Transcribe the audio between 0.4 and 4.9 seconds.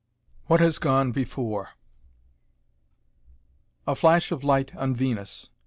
WHAT HAS GONE BEFORE A flash of light